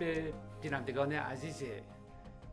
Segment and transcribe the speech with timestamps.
[0.00, 0.32] به
[0.62, 1.62] بینندگان عزیز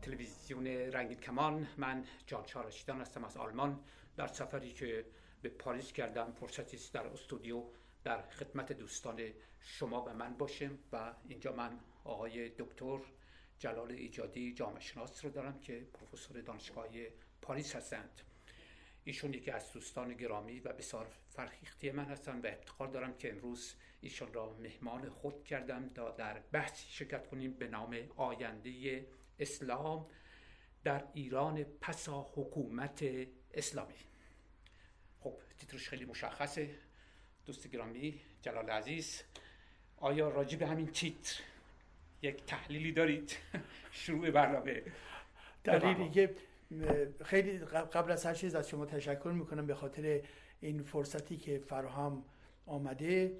[0.02, 3.80] تلویزیون رنگین کمان من جان چارشیدان هستم از آلمان.
[4.18, 5.06] در سفری که
[5.42, 7.64] به پاریس کردم فرصتی است در استودیو
[8.04, 9.22] در خدمت دوستان
[9.60, 13.00] شما و من باشیم و اینجا من آقای دکتر
[13.60, 16.88] جلال ایجادی جامعه شناس رو دارم که پروفسور دانشگاه
[17.42, 18.22] پاریس هستند.
[19.04, 23.76] ایشون یکی از دوستان گرامی و بسیار فرخیختی من هستند و افتخار دارم که امروز
[24.02, 29.06] ایشون را مهمان خود کردم تا در بحثی شرکت کنیم به نام آینده
[29.40, 30.06] اسلام
[30.84, 33.06] در ایران پسا حکومت
[33.54, 33.96] اسلامی.
[35.20, 36.70] خب تیترش خیلی مشخصه.
[37.46, 39.24] دوست گرامی جلال عزیز
[39.98, 41.40] آیا راجع به همین تیتر
[42.22, 43.38] یک تحلیلی دارید؟
[43.92, 44.84] شروع برنامه.
[45.64, 46.36] دلیلی که
[47.26, 50.22] خیلی قبل از هر چیز از شما تشکر می‌کنم به خاطر
[50.60, 52.24] این فرصتی که فراهم
[52.66, 53.32] آمده.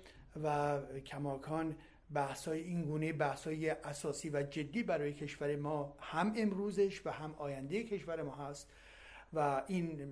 [0.44, 1.76] و کماکان
[2.14, 7.84] بحثای این گونه بحثای اساسی و جدی برای کشور ما هم امروزش و هم آینده
[7.84, 8.72] کشور ما هست.
[9.34, 10.10] و این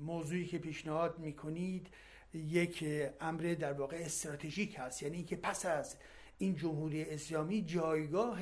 [0.00, 1.86] موضوعی که پیشنهاد می‌کنید
[2.34, 2.84] یک
[3.20, 5.02] امر در واقع استراتژیک هست.
[5.02, 5.96] یعنی اینکه پس از
[6.38, 8.38] این جمهوری اسلامی جایگاه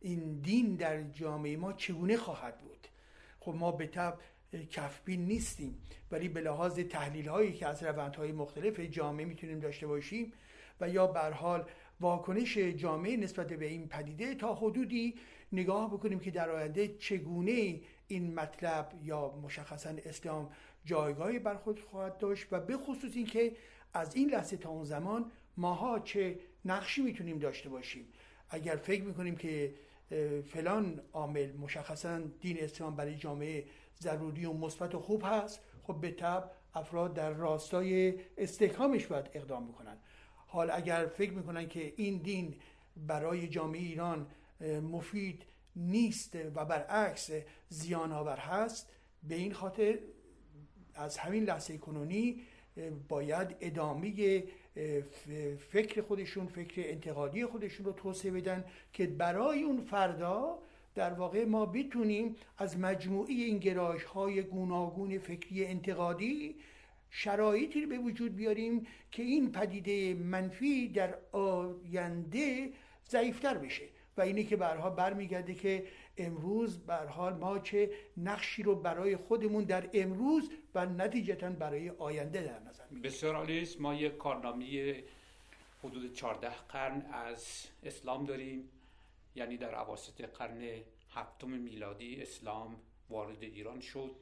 [0.00, 2.88] این دین در جامعه ما چگونه خواهد بود؟
[3.40, 4.18] خب ما به طب
[4.70, 5.78] کفبین نیستیم
[6.10, 10.32] ولی به لحاظ تحلیل هایی که از روندهای مختلف جامعه می‌تونیم داشته باشیم
[10.80, 11.64] و یا به حال
[12.00, 15.14] واکنش جامعه نسبت به این پدیده تا حدودی
[15.52, 20.50] نگاه بکنیم که در آینده چگونه این مطلب یا مشخصا اسلام
[20.84, 23.52] جایگاهی بر خود خواهد داشت و به خصوص اینکه
[23.94, 28.04] از این لحظه تا اون زمان ماها چه نقشی می‌تونیم داشته باشیم.
[28.50, 29.74] اگر فکر می‌کنیم که
[30.46, 33.64] فلان عامل مشخصا دین اسلام برای جامعه
[34.00, 39.66] ضروری و مثبت و خوب هست خب به طب افراد در راستای استحکامش باید اقدام
[39.66, 39.96] می‌کنن
[40.52, 42.54] حال اگر فکر می‌کنن که این دین
[42.96, 44.26] برای جامعه ایران
[44.92, 45.42] مفید
[45.76, 47.30] نیست و برعکس
[47.68, 48.90] زیان آور هست
[49.28, 49.98] به این خاطر
[50.94, 52.40] از همین لحظه کنونی
[53.08, 54.44] باید ادامه
[55.70, 60.58] فکر خودشون فکر انتقادی خودشون رو توسعه بدن که برای اون فردا
[60.94, 66.56] در واقع ما بتونیم از مجموعی این گرایش های گوناگون فکری انتقادی
[67.10, 72.72] شرایطی به وجود بیاریم که این پدیده منفی در آینده
[73.08, 73.88] ضعیفتر بشه.
[74.16, 79.64] و اینه که برها برمیگرده که امروز بر حال ما چه نقشی رو برای خودمون
[79.64, 83.02] در امروز و نتیجتا برای آینده در نظر می‌گیریم.
[83.02, 83.68] بسیار عالی.
[83.80, 85.04] ما یک کارنامه
[85.82, 88.68] حدود 14 قرن از اسلام داریم.
[89.34, 92.76] یعنی در اواسط قرن هفتم میلادی اسلام
[93.10, 94.16] وارد ایران شد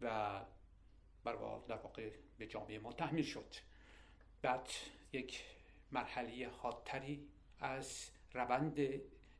[0.00, 0.40] و
[1.24, 3.54] بر در واقع به جامعه ما تحمیل شد.
[4.42, 4.68] بعد
[5.12, 5.44] یک
[5.92, 7.28] مرحله حادتری
[7.60, 8.80] از روند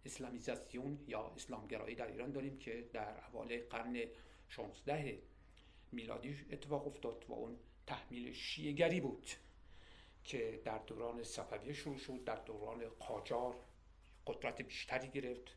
[0.05, 4.05] اسلامیزاسیون یا اسلامگرایی در ایران داریم که در اوایل قرن
[4.49, 5.23] 16
[5.93, 9.27] میلادی اتفاق افتاد و اون تحمیل شیعگری بود
[10.25, 13.57] که در دوران صفویه شروع شد در دوران قاجار
[14.27, 15.57] قدرت بیشتری گرفت.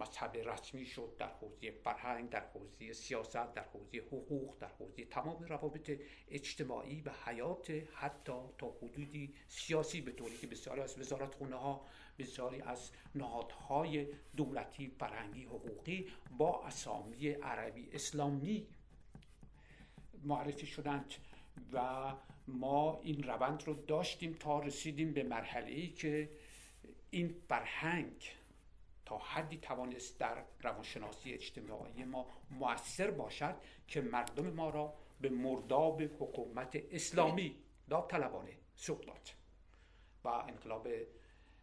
[0.00, 5.42] مذهب رسمی شد در حوزه فرهنگ در حوزه سیاست در حوزه حقوق در حوزه تمام
[5.42, 6.00] روابط
[6.30, 11.86] اجتماعی و حیات حتی تا حدودی سیاسی به طوری که بسیاری از وزارت خونه ها
[12.18, 14.06] بسیاری از نهادهای
[14.36, 16.08] دولتی فرهنگی حقوقی
[16.38, 18.66] با اسامی عربی اسلامی
[20.24, 21.14] معرفی شدند
[21.72, 22.12] و
[22.48, 26.30] ما این روند رو داشتیم تا رسیدیم به مرحله ای که
[27.10, 28.39] این فرهنگ
[29.10, 33.54] تا حدی توانست در روانشناسی اجتماعی ما موثر باشد
[33.88, 37.56] که مردم ما را به مرداب حکومت اسلامی
[37.88, 39.30] داوطلبانه سوق داد.
[40.24, 40.88] و انقلاب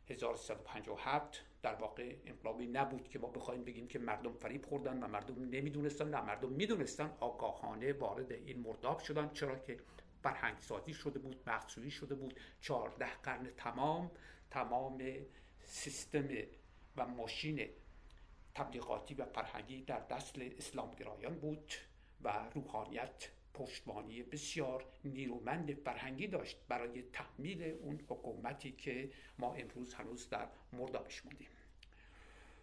[0.10, 5.50] 1357 در واقع انقلابی نبود که ما بخوایم بگیم که مردم فریب خوردن و مردم
[5.50, 9.78] نمی‌دونستن نه مردم می‌دونستن آگاهانه وارد این مرداب شدن چرا که
[10.24, 14.12] فرهنگ سازی شده بود مخصوصی شده بود چهارده قرن تمام
[14.50, 15.04] تمام
[15.64, 16.28] سیستم
[16.98, 17.70] و ماشین
[18.56, 21.74] تبلیغاتی و فرهنگی در دست اسلامگرایان بود
[22.24, 29.10] و روحانیت پشتوانی بسیار نیرومند فرهنگی داشت برای تحمیل اون حکومتی که
[29.40, 31.48] ما امروز هنوز در مردابش موندیم.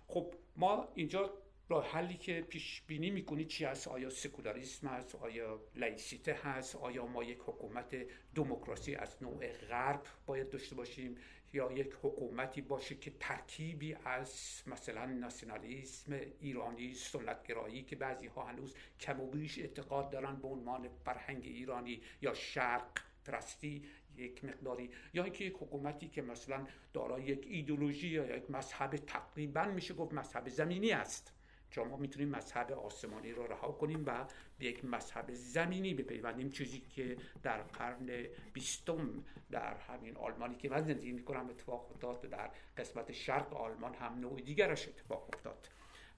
[0.08, 1.30] خب ما اینجا
[1.69, 7.06] راه حلی که پیش بینی می‌کنید چی هست؟ آیا سکولاریسم هست؟ آیا لایسیته هست؟ آیا
[7.06, 7.96] ما یک حکومت
[8.34, 11.16] دموکراسی از نوع غرب باید داشته باشیم؟
[11.54, 18.74] یا یک حکومتی باشه که ترکیبی از مثلا ناسیونالیسم ایرانی سنتگرایی که بعضی ها هنوز
[19.00, 23.84] کم و بیش اعتقاد دارن به عنوان فرهنگ ایرانی یا شرق پرستی
[24.16, 29.64] یک مقداری یا اینکه یک حکومتی که مثلا دارای یک ایدولوژی یا یک مذهب تقریبا
[29.64, 31.32] میشه گفت مذهب زمینی است.
[31.75, 34.26] چون ما می‌تونیم مذهب آسمانی رو رها کنیم و
[34.59, 36.50] به یک مذهب زمینی بپیوندیم.
[36.50, 42.21] چیزی که در قرن بیستم در همین آلمانی که من زندگی می‌کنم اتفاق افتاد.
[42.31, 45.69] در قسمت شرق آلمان هم نوع دیگرش اتفاق افتاد.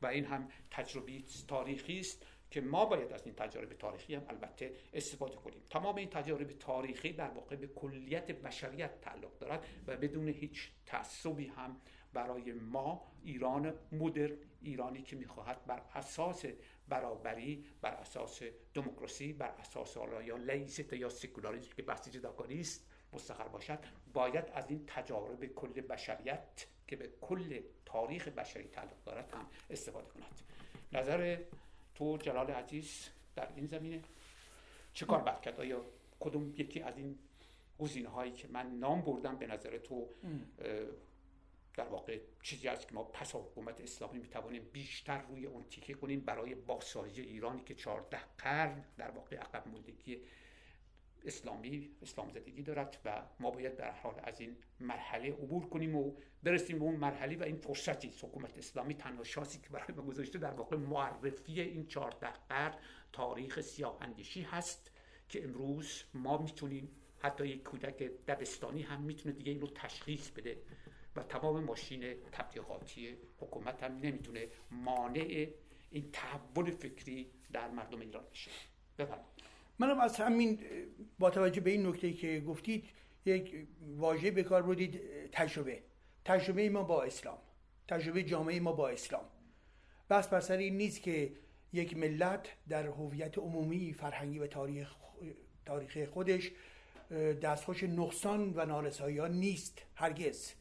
[0.02, 4.72] و این هم تجربی تاریخی است که ما باید از این تجارب تاریخی هم البته
[4.94, 5.62] استفاده کنیم.
[5.70, 11.46] تمام این تجارب تاریخی در واقع به کلیت بشریت تعلق دارد و بدون هیچ تعصبی
[11.46, 11.80] هم
[12.12, 14.30] برای ما ایران مدر
[14.62, 16.44] ایرانی که می‌خواهد بر اساس
[16.88, 18.42] برابری بر اساس
[18.74, 23.78] دموکراسی بر اساس یا لیست یا سکولاریسم که بحث جداکاری است مستقر باشد
[24.12, 30.06] باید از این تجارب کل بشریت که به کل تاریخ بشری تعلق دارد هم استفاده
[30.08, 30.40] کند.
[30.92, 31.38] نظر
[31.94, 34.02] تو جلال عزیز در این زمینه؟
[34.92, 35.84] چه کار باید کرد؟ آیا
[36.20, 37.18] کدوم یکی از این
[37.78, 40.08] گزینه هایی که من نام بردم به نظر تو
[41.76, 45.94] در واقع چیزی است که ما پس حکومت اسلامی می توانیم بیشتر روی اون تیکه
[45.94, 50.22] کنیم برای بازسازی ایرانی که 14 قرن در واقع عقب موندگی
[51.26, 56.12] اسلامی اسلام زدگی دارد و ما باید در حال از این مرحله عبور کنیم و
[56.42, 60.38] برسیم به اون مرحله و این فرصتی حکومت اسلامی تنها شاسی که برای ما گذاشته
[60.38, 62.74] در واقع معرفی این 14 قرن
[63.12, 64.90] تاریخ سیاه اندیشی هست
[65.28, 70.56] که امروز ما می‌تونیم حتی یک کودک دبستانی هم می‌تونه دیگه این رو تشخیص بده.
[71.16, 75.48] و تمام ماشین تبلیغاتی حکومت هم نمی‌تونه مانع
[75.90, 78.50] این تحول فکری در مردم ایران بشه.
[78.98, 79.26] بفرمایید.
[79.78, 80.58] منم از همین
[81.18, 82.84] با توجه به این نکته که گفتید
[83.24, 83.66] یک
[83.96, 85.00] واژه به کار بردید
[85.32, 85.82] تجربه.
[86.24, 87.38] تجربه ما با اسلام.
[87.88, 89.24] تجربه جامعه ما با اسلام.
[90.10, 91.32] بس بر سر این نیست که
[91.72, 94.94] یک ملت در هویت عمومی فرهنگی و تاریخ
[95.66, 96.50] تاریخ خودش
[97.42, 99.82] دستخوش نقصان و نارسایی نیست.
[99.94, 100.52] هرگز.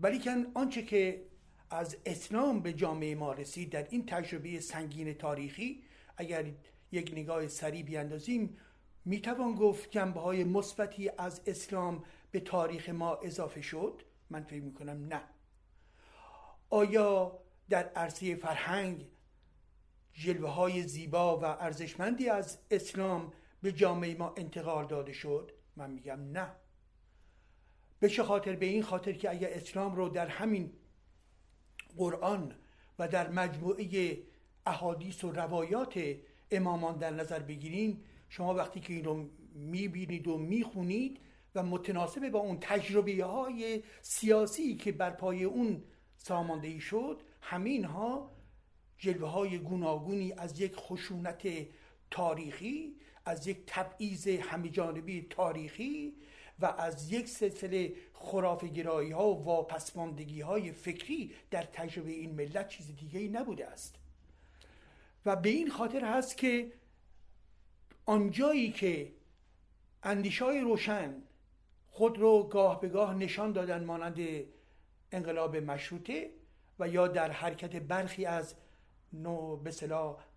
[0.00, 1.26] ولیکن آنچه که
[1.70, 5.82] از اسلام به جامعه ما رسید در این تجربه سنگین تاریخی
[6.16, 6.46] اگر
[6.92, 8.56] یک نگاه سریع بیاندازیم
[9.04, 15.06] می‌توان گفت جنبه های مثبتی از اسلام به تاریخ ما اضافه شد؟ من فکر می‌کنم
[15.06, 15.20] نه.
[16.70, 17.38] آیا
[17.68, 19.06] در عرصه فرهنگ
[20.12, 23.32] جلوه های زیبا و ارزشمندی از اسلام
[23.62, 26.50] به جامعه ما انتقال داده شد؟ من میگم نه.
[28.00, 30.72] به چه خاطر به این خاطر که اگر اسلام رو در همین
[31.96, 32.54] قرآن
[32.98, 34.18] و در مجموعه
[34.66, 36.16] احادیث و روایات
[36.50, 41.20] امامان در نظر بگیریم شما وقتی که این رو می‌بینید و می‌خونید
[41.54, 45.82] و متناسب با اون تجربه های سیاسی که بر پای اون
[46.18, 48.30] ساماندهی شد همین ها
[48.98, 51.48] جلوه های گوناگونی از یک خشونت
[52.10, 54.70] تاریخی از یک تبعیض همه
[55.30, 56.14] تاریخی
[56.60, 62.68] و از یک سلسله خرافه گرایی ها و واپسماندگی های فکری در تجربه این ملت
[62.68, 63.94] چیز دیگه نبوده است.
[65.26, 66.72] و به این خاطر هست که
[68.06, 69.12] آنجایی که
[70.02, 71.14] اندیشای روشن
[71.90, 74.18] خود رو گاه به گاه نشان دادن مانند
[75.12, 76.30] انقلاب مشروطه
[76.78, 78.54] و یا در حرکت برخی از
[79.12, 79.72] نو به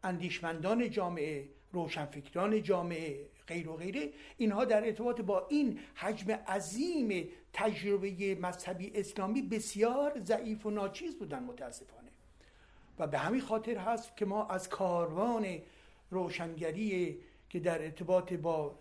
[0.04, 8.38] اندیشمندان جامعه روشنفکران جامعه غیر و غیره اینها در ارتباط با این حجم عظیم تجربه
[8.42, 12.10] مذهبی اسلامی بسیار ضعیف و ناچیز بودن متاسفانه.
[13.00, 15.60] و به همین خاطر هست که ما از کاروان
[16.10, 18.80] روشنگری که در ارتباط با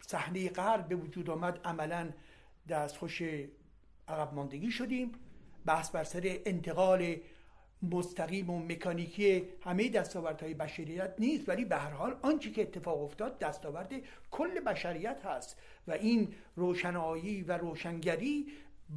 [0.00, 2.10] صحنه غرب به وجود آمد عملا
[2.68, 3.22] دستخوش
[4.08, 5.12] عقب ماندگی شدیم.
[5.66, 7.16] بحث بر سر انتقال
[7.82, 13.38] مستقیم و مکانیکی همه دستاوردهای بشریت نیست ولی به هر حال آنچه که اتفاق افتاد
[13.38, 13.92] دستاورد
[14.30, 15.56] کل بشریت هست
[15.88, 18.46] و این روشنایی و روشنگری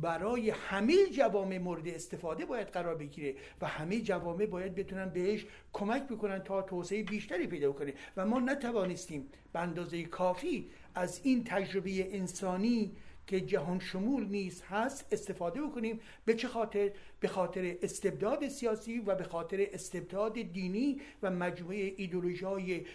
[0.02, 6.04] برای همه جوامع مورد استفاده باید قرار بگیره و همه جوامع باید بتونن بهش کمک
[6.04, 7.94] بکنن تا توسعه بیشتری پیدا کنه.
[8.18, 12.92] و ما نتوانستیم به اندازه کافی از این تجربه انسانی
[13.28, 16.00] که جهان شمول نیست هست استفاده بکنیم.
[16.26, 22.46] به چه خاطر؟ به خاطر استبداد سیاسی و به خاطر استبداد دینی و مجموعه ایدولوژی
[22.46, 22.86] های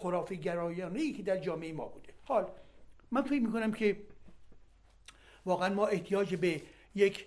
[0.00, 2.12] خرافه گرایانه که در جامعه ما بوده.
[2.24, 2.50] حال
[3.10, 3.96] من فکر می‌کنم که
[5.46, 6.60] واقعا ما احتیاج به
[6.94, 7.26] یک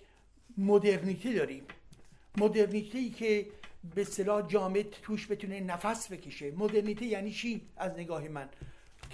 [0.58, 1.64] مدرنیته داریم.
[2.38, 3.46] مدرنیته ای که
[3.94, 6.50] به صلاح جامعه توش بتونه نفس بکشه.
[6.50, 8.48] مدرنیته یعنی چی؟ از نگاه من.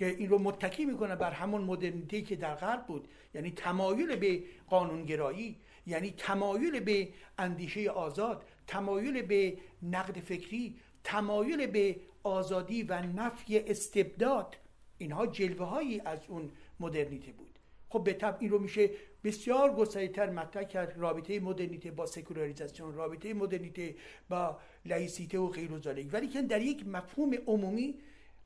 [0.02, 3.08] که این رو متکی می‌کنه بر همون مدرنیته که در غرب بود.
[3.34, 5.56] یعنی تمایل به قانونگرایی
[5.86, 14.56] یعنی تمایل به اندیشه آزاد تمایل به نقد فکری تمایل به آزادی و نفی استبداد.
[14.98, 17.58] اینها جلوه هایی از اون مدرنیته بود.
[17.88, 18.90] خب به طب این رو میشه
[19.24, 20.94] بسیار گستریتر مطرح کرد.
[20.96, 23.94] رابطه مدرنیته با سکولاریزاسیون رابطه مدرنیته
[24.28, 25.70] با لایسیته و غیر
[26.12, 27.94] ولی که در یک مفهوم عمومی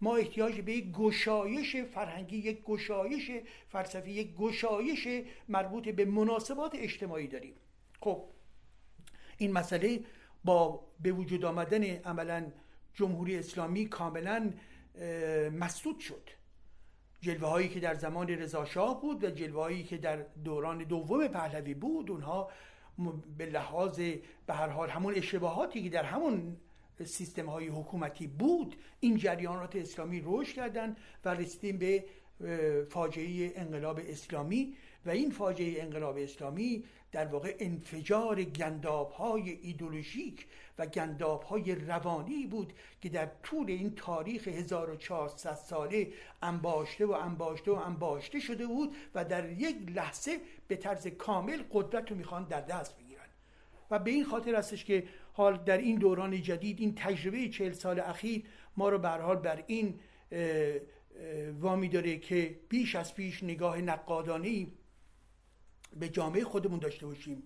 [0.00, 3.30] ما احتیاج به یک گشایش فرهنگی یک گشایش
[3.68, 5.08] فلسفی یک گشایش
[5.48, 7.54] مربوط به مناسبات اجتماعی داریم.
[8.00, 8.24] خب
[9.38, 10.00] این مسئله
[10.44, 12.52] با به وجود آمدن عملا
[12.94, 14.52] جمهوری اسلامی کاملا
[15.52, 16.30] مسدود شد.
[17.20, 21.74] جلوه هایی که در زمان رضاشاه بود و جلوه هایی که در دوران دوم پهلوی
[21.74, 22.50] بود اونها
[23.38, 24.00] به لحاظ
[24.46, 26.56] به هر حال همون اشتباهاتی که در همون
[27.04, 32.04] سیستم های حکومتی بود این جریانات اسلامی رشد کردن و رسیدیم به
[32.90, 34.76] فاجعه انقلاب اسلامی
[35.06, 40.46] و این فاجعه انقلاب اسلامی در واقع انفجار گنداب های ایدولوژیک
[40.78, 46.12] و گنداب های روانی بود که در طول این تاریخ 1400 ساله
[46.42, 52.10] انباشته و انباشته و انباشته شده بود و در یک لحظه به طرز کامل قدرت
[52.10, 53.20] رو می‌خوان در دست بگیرن.
[53.90, 55.04] و به این خاطر هستش که
[55.36, 58.44] حال در این دوران جدید این تجربه چهل سال اخیر
[58.76, 60.00] ما رو به حال بر این
[61.60, 64.72] وامی داره که بیش از پیش نگاه نقادانی
[66.00, 67.42] به جامعه خودمون داشته باشیم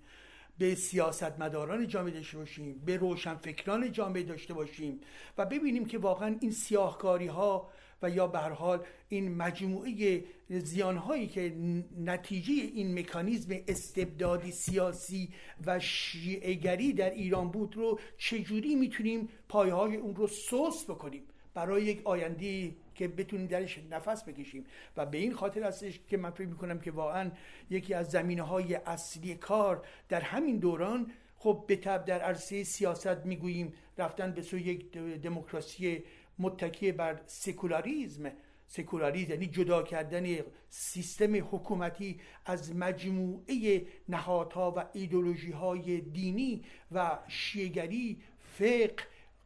[0.59, 5.01] به سیاستمداران جامعه داشته باشیم به روشنفکران جامعه داشته باشیم
[5.39, 7.71] و ببینیم که واقعا این سیاهکاری ها
[8.02, 11.54] و یا به حال این مجموعه زیانهایی که
[11.99, 15.28] نتیجه این مکانیزم استبدادی سیاسی
[15.66, 21.23] و شیعگری در ایران بود رو چجوری می‌تونیم پایهای اون رو سوس بکنیم؟
[21.54, 24.64] برای یک آینده که بتونیم درش نفس بکشیم.
[24.97, 27.30] و به این خاطر هستش که من فکر می‌کنم که واقعا
[27.71, 33.26] یکی از زمینه های اصلی کار در همین دوران خب به تب در عرصه سیاست
[33.26, 36.02] می‌گوییم رفتن به سوی یک دموکراسی
[36.41, 38.33] متکی بر سکولاریزم.
[38.67, 40.37] سکولاریزم یعنی جدا کردن
[40.69, 48.95] سیستم حکومتی از مجموعه نهادها و ایدولوژی های دینی و شیگری فقه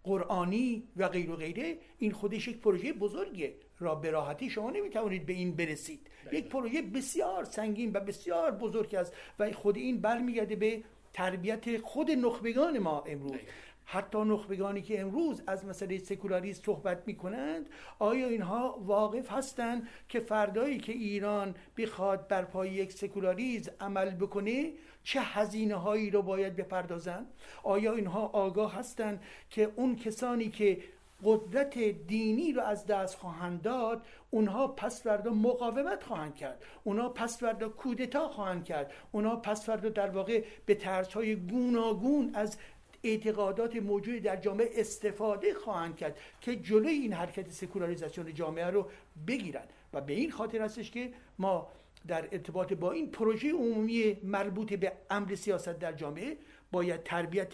[0.05, 1.79] قرآنی و غیر و غیره.
[1.99, 3.55] این خودش یک پروژه بزرگه.
[3.79, 6.07] را به راحتی شما نمی‌توانید به این برسید.
[6.33, 10.83] یک پروژه بسیار سنگین و بسیار بزرگ است و خود این برمیگرده به
[11.13, 13.41] تربیت خود نخبگان ما امروز.
[13.85, 17.67] حتی نخبگانی که امروز از مسئله سکولاریسم صحبت می کنند
[17.99, 24.73] آیا اینها واقف هستند که فردایی که ایران بخواد بر پای یک سکولاریزم عمل بکنه
[25.03, 27.27] چه هزینه هایی رو باید بپردازند؟
[27.63, 30.79] آیا اینها آگاه هستند که اون کسانی که
[31.25, 37.39] قدرت دینی رو از دست خواهند داد اونها پس فردا مقاومت خواهند کرد اونها پس
[37.39, 42.59] فردا کودتا خواهند کرد اونها پس فردا در واقع به طرز های گوناگون از
[43.05, 48.89] اعتقادات موجود در جامعه استفاده خواهند کرد که جلوی این حرکت سکولاریزاسیون جامعه رو
[49.27, 49.69] بگیرند.
[49.93, 51.69] و به این خاطر هستش که ما
[52.07, 56.37] در ارتباط با این پروژه عمومی مربوط به امر سیاست در جامعه
[56.73, 57.53] باید تربیت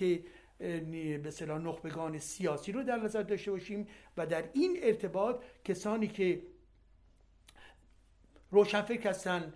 [1.22, 6.42] به صلاح نخبگان سیاسی رو در نظر داشته باشیم و در این ارتباط کسانی که
[8.50, 9.52] روشنفکر هستن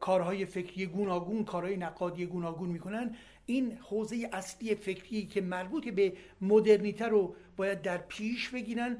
[0.00, 3.16] کارهای فکری گوناگون کارهای نقادی گوناگون می‌کنن.
[3.46, 8.98] این حوزه اصلی فکری که مربوط به مدرنیته رو باید در پیش بگیرن.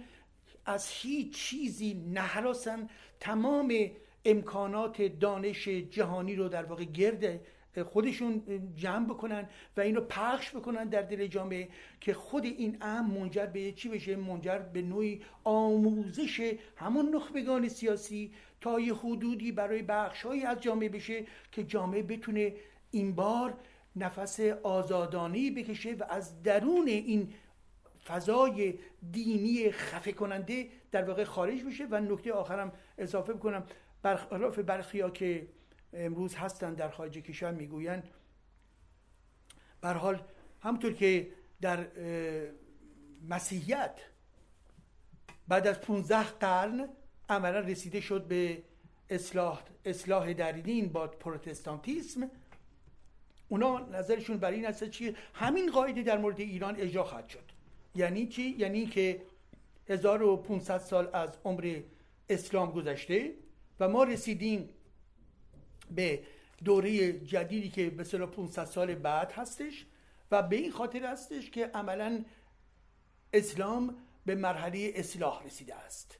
[0.66, 2.88] از هیچ چیزی نهراسن.
[3.20, 3.74] تمام
[4.24, 7.40] امکانات دانش جهانی رو در واقع گرد
[7.82, 8.42] خودشون
[8.76, 11.68] جمع بکنن و اینو پخش بکنن در دل جامعه
[12.00, 18.32] که خود این ام منجر به چی بشه؟ منجر به نوعی آموزش همون نخبگان سیاسی
[18.64, 22.54] تا یه حدودی برای بخشهایی از جامعه بشه که جامعه بتونه
[22.90, 23.54] این بار
[23.96, 27.34] نفس آزادانی بکشه و از درون این
[28.04, 28.78] فضای
[29.12, 31.86] دینی خفه کننده در واقع خارج بشه.
[31.90, 33.66] و نکته آخرم اضافه بکنم.
[34.02, 35.48] برخلاف برخیا که
[35.92, 38.08] امروز هستن در خارج کشور می‌گویند
[39.80, 40.22] بر حال
[40.62, 41.28] همطور که
[41.60, 41.86] در
[43.28, 44.00] مسیحیت
[45.48, 46.88] بعد از 15 قرن
[47.28, 48.62] عملا رسیده شد به
[49.10, 52.30] اصلاح اصلاح در دین با پروتستانتیسم.
[53.48, 57.44] اونا نظرشون برای این هست چیه؟ همین قاعده در مورد ایران اجرا خواهد شد.
[57.94, 59.22] یعنی چی؟ یعنی که
[59.88, 61.80] 1500 سال از عمر
[62.28, 63.34] اسلام گذشته
[63.80, 64.68] و ما رسیدیم
[65.90, 66.22] به
[66.64, 69.86] دوره جدیدی که به 500 سال بعد هستش
[70.30, 72.24] و به این خاطر هستش که عملا
[73.32, 76.18] اسلام به مرحله اصلاح رسیده است.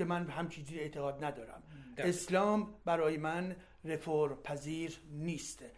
[0.00, 1.62] که من هم چیزی اعتقاد ندارم.
[1.98, 5.58] اسلام برای من رفور پذیر نیست.
[5.58, 5.72] بله.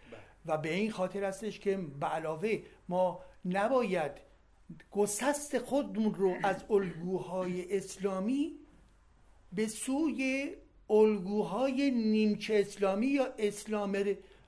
[0.46, 4.12] و به این خاطر هستش که به علاوه ما نباید
[4.90, 8.52] گسست خودمون رو از الگوهای اسلامی
[9.52, 10.52] به سوی
[10.90, 13.98] الگوهای نیمچه اسلامی یا اسلام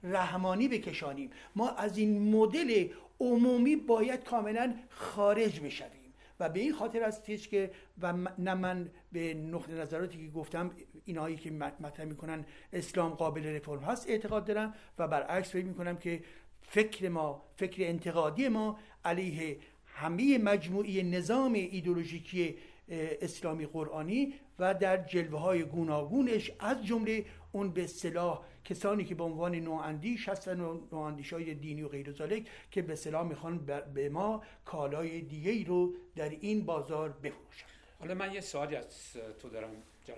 [0.02, 1.30] رحمانی بکشانیم.
[1.56, 2.88] ما از این مدل
[3.20, 6.03] عمومی باید کاملا خارج بشویم.
[6.40, 7.70] و به این خاطر است که
[8.02, 10.70] و نه من به نقطه نظراتی که گفتم
[11.04, 16.22] اینهایی که مطرح می‌کنن اسلام قابل رفرم هست اعتقاد دارم و برعکس فکر می‌کنم که
[16.62, 22.56] فکر ما فکر انتقادی ما علیه همه مجموعی نظام ایدولوژیکی
[22.88, 29.24] اسلامی قرآنی و در جلوه های گوناگونش از جمله اون به صلاح کسانی که به
[29.24, 33.58] عنوان نواندیش هستن و نواندیش های دینی و غیر ذالک که به صلاح می‌خوان
[33.94, 37.66] به ما کالای دیگه رو در این بازار بفروشن.
[38.00, 39.70] حالا من یه سوالی از تو دارم
[40.04, 40.16] جان.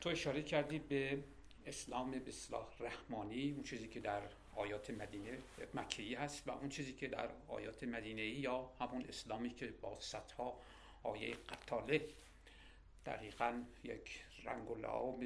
[0.00, 1.18] تو اشاره کردی به
[1.66, 4.22] اسلام به اصلاح رحمانی اون چیزی که در
[4.56, 5.38] آیات مدینه
[5.74, 10.58] مکیی هست و اون چیزی که در آیات مدینه یا همون اسلامی که با صدها
[11.04, 12.08] آیه قطاله
[13.06, 15.24] دقیقا یک رنگ و لعاب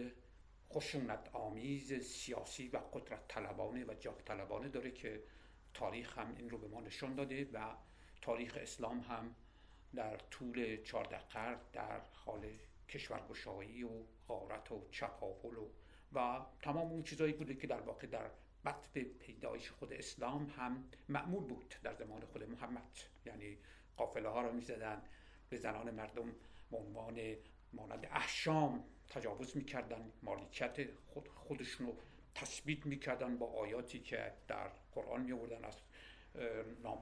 [0.71, 5.23] خشونت آمیز سیاسی و قدرت طلبانه و جاه طلبانه داره که
[5.75, 7.75] تاریخ هم این رو به ما نشان داده و
[8.23, 9.35] تاریخ اسلام هم
[9.95, 12.51] در طول چارده قرن در حال
[12.89, 13.91] کشورگشایی و
[14.29, 15.69] غارت و چپاول و
[16.13, 18.31] و تمام اون چیزایی بوده که در واقع در
[18.93, 22.99] به پیدایش خود اسلام هم معمول بود در زمان خود محمد.
[23.27, 23.59] یعنی
[23.97, 25.03] قافله ها را می زدن
[25.51, 26.33] به زنان مردم
[26.71, 27.37] به عنوان
[27.73, 30.77] مانند احشام تجاوز می‌کردن مالکیت
[31.07, 31.97] خود خودشون رو
[32.35, 35.81] تثبیت می‌کردن با آیاتی که در قرآن می آوردن از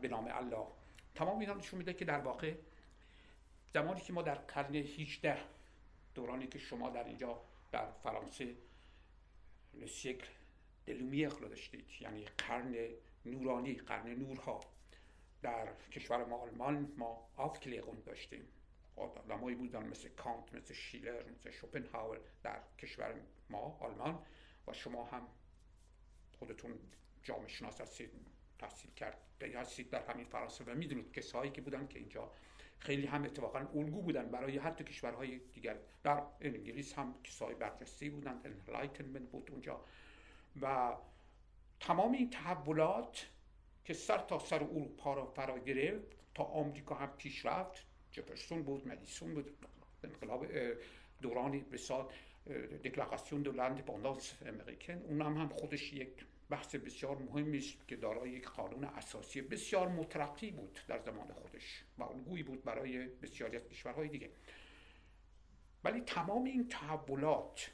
[0.00, 0.66] به نام الله.
[1.14, 2.54] تمام اینا نشون میده که در واقع
[3.74, 5.38] زمانی که ما در قرن 18
[6.14, 7.40] دورانی که شما در اینجا
[7.72, 8.54] در فرانسه
[9.88, 10.26] سیکل
[10.86, 12.74] دلومیخ رو داشتید یعنی قرن
[13.24, 14.60] نورانی قرن نورها
[15.42, 18.48] در کشور ما آلمان ما آفکلیغون داشتیم.
[18.96, 23.14] آدمایی بودن مثل کانت مثل شیلر مثل شوپنهاور در کشور
[23.50, 24.18] ما آلمان
[24.66, 25.28] و شما هم
[26.38, 26.78] خودتون
[27.22, 28.10] جامعه شناس هستید
[28.58, 29.18] تحصیل کرد
[29.54, 32.30] هستید در همین فرانسه و می‌دونید کسایی که بودن که اینجا
[32.78, 35.76] خیلی هم اتفاقا الگو بودن برای حتی کشورهای دیگر.
[36.02, 39.80] در انگلیس هم کسای برجسته بودن Enlightenment بود اونجا.
[40.62, 40.96] و
[41.80, 43.26] تمام این تحولات
[43.86, 48.88] که سر تا سر اروپا را فرا گرفت تا آمریکا هم پیش رفت جفرسون بود
[48.88, 49.56] مدیسون بود
[50.04, 50.46] انقلاب
[51.22, 52.12] دوران بسیار
[52.84, 54.92] دکلاراسیون دو لاندپاندانس امریکن.
[54.92, 59.88] اون هم, هم خودش یک بحث بسیار مهمی است که دارای یک قانون اساسی بسیار
[59.88, 64.30] مترقی بود در زمان خودش و الگویی بود برای بسیاری از کشورهای دیگه.
[65.84, 67.70] ولی تمام این تحولات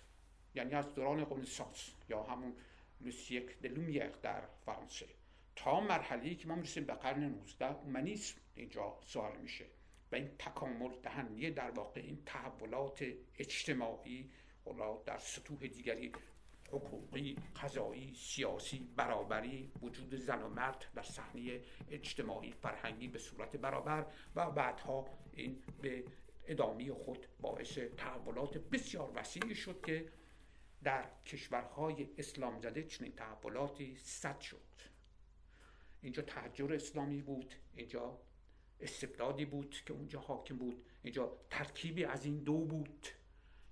[0.54, 2.52] یعنی از دوران رنسانس یا همون
[3.00, 5.06] لوسیک دلومیر در فرانسه
[5.56, 9.64] تا مرحله که ما می‌رسیم به قرن 19 اومنیسم اینجا سوال میشه
[10.12, 13.04] و این تکامل دهنیه در واقع این تحولات
[13.38, 14.30] اجتماعی
[15.06, 16.12] در سطوح دیگری
[16.68, 21.60] حقوقی، قضایی، سیاسی، برابری، وجود زن و مرد در صحنه
[21.90, 26.04] اجتماعی، فرهنگی به صورت برابر و بعدها این به
[26.46, 30.12] ادامه خود باعث تحولات بسیار وسیعی شد که
[30.82, 34.91] در کشورهای اسلام زده چنین تحولاتی صد شد.
[36.02, 38.18] اینجا تحجر اسلامی بود اینجا
[38.80, 43.06] استبدادی بود که اونجا حاکم بود اینجا ترکیبی از این دو بود.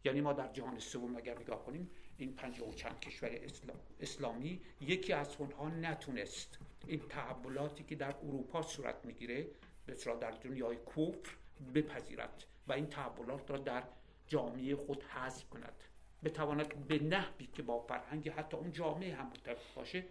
[0.05, 4.61] یعنی ما در جهان سوم اگر نگاه کنیم این پنج و چند کشور اسلام، اسلامی
[4.81, 9.47] یکی از اونها نتونست این تحولاتی که در اروپا صورت می‌گیره
[9.89, 11.37] بسیار در دنیای کفر
[11.75, 13.83] بپذیرد و این تحولات را در
[14.27, 15.85] جامعه خود حذف کند.
[16.25, 20.05] بتواند به نحوی که با فرهنگ حتی اون جامعه هم متفق باشه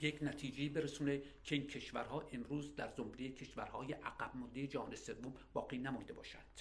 [0.00, 5.78] یک نتیجه برسونه که این کشورها امروز در زمره کشورهای عقب مانده جهان سوم باقی
[5.78, 6.60] نمانده باشند.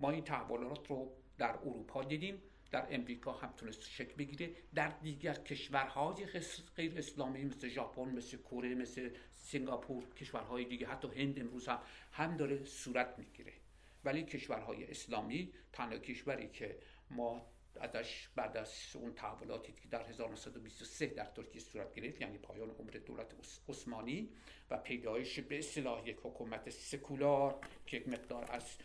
[0.00, 5.34] ما این تحولات رو در اروپا دیدیم در امریکا هم تونست شکل بگیره در دیگر
[5.34, 6.26] کشورهای
[6.76, 11.78] غیر اسلامی مثل ژاپن مثل کره مثل سنگاپور کشورهای دیگه حتی هند امروز هم
[12.12, 13.52] هم داره صورت می‌گیره.
[14.04, 16.78] ولی کشورهای اسلامی تنها کشوری که
[17.10, 17.46] ما
[17.80, 22.90] ازش بعد از اون تحولاتی که در 1923 در ترکیه صورت گرفت یعنی پایان عمر
[22.90, 23.34] دولت
[23.68, 24.28] عثمانی
[24.70, 28.76] و پیدایش به اصطلاح یک حکومت سکولار که یک مقدار از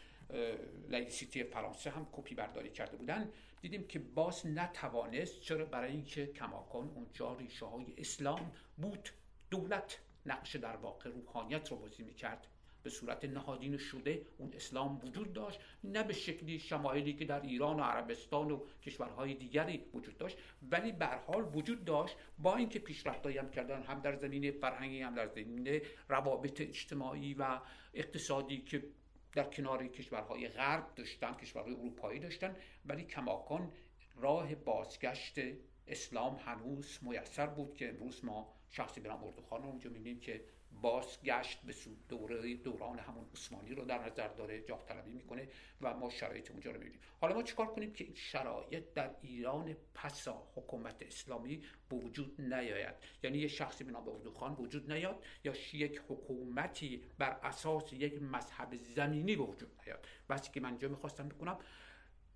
[0.89, 6.89] laïcité فرانسه هم کپی برداری کرده بودن دیدیم که باز نتوانست چرا؟ برای اینکه کماکان
[6.89, 9.09] اونجا ریشه های اسلام بود.
[9.49, 12.47] دولت نقش در واقع روحانیت رو بازی می‌کرد.
[12.83, 17.79] به صورت نهادین شده اون اسلام وجود داشت نه به شکلی شمایلی که در ایران
[17.79, 20.37] و عربستان و کشورهای دیگری وجود داشت
[20.71, 25.15] ولی به حال وجود داشت با اینکه پیشرفتایی هم کردن هم در زمینه فرهنگی هم
[25.15, 27.59] در زمینه روابط اجتماعی و
[27.93, 28.83] اقتصادی که
[29.31, 33.71] در کنار کشورهای غرب داشتن کشورهای اروپایی داشتن ولی کماکان
[34.15, 35.39] راه بازگشت
[35.87, 40.43] اسلام هنوز میسر بود که امروز ما شخصی به نام اردوخان رو اونجا می‌بینیم که
[40.83, 41.73] بازگشت به
[42.09, 45.47] دوره دوران همون عثمانی رو در نظر داره جاه طلبی می‌کنه
[45.81, 49.75] و ما شرایط اونجا رو می‌بینیم حالا ما چیکار کنیم که این شرایط در ایران
[49.93, 55.53] پسا حکومت اسلامی به وجود نیاید؟ یعنی یه شخصی به نام اردوغان وجود نیاد یا
[55.73, 61.29] یک حکومتی بر اساس یک مذهب معینی به وجود نیاد؟ بحثی که من اینجا می‌خواستم
[61.29, 61.59] بکنم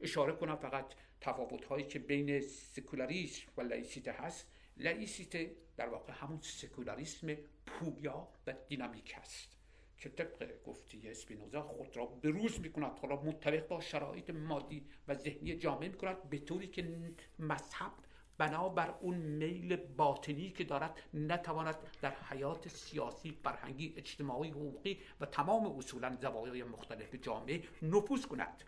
[0.02, 0.86] اشاره کنم فقط
[1.22, 4.57] تفاوت هایی که بین سکولاریسم و لایسیته هست.
[4.80, 7.36] لایسیته در واقع همون سکولاریسم
[7.66, 9.58] پویا و دینامیک است
[9.98, 14.86] که طبق گفتی اسپینوزا خود را بروز می کند خود را منطبق با شرایط مادی
[15.08, 17.92] و ذهنی جامعه می کند به طوری که مذهب
[18.38, 25.78] بنابر اون میل باطنی که دارد نتواند در حیات سیاسی فرهنگی اجتماعی حقوقی و تمام
[25.78, 28.64] اصولا زوایای مختلف جامعه نفوذ کند.